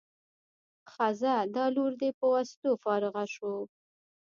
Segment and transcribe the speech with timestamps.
[0.91, 3.53] ښه ځه دا لور دې په واسطو فارغه شو.